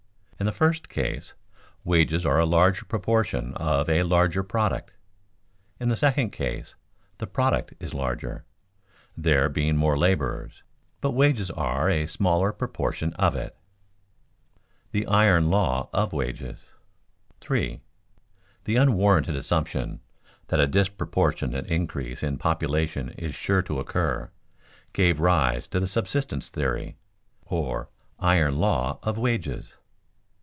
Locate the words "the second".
5.89-6.31